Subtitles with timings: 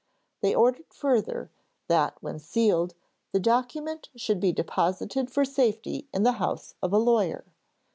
[0.41, 1.51] They ordered further,
[1.87, 2.95] that when sealed,
[3.33, 7.45] the document should be deposited for safety in the house of a lawyer.